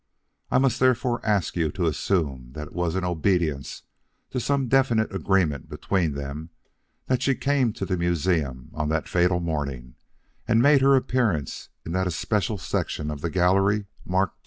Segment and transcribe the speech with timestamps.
[0.49, 3.83] I must therefore ask you to assume that it was in obedience
[4.31, 6.49] to some definite agreement between them
[7.05, 9.93] that she came to the museum on that fatal morning
[10.47, 14.39] and made her appearance in that especial section of the gallery marked II.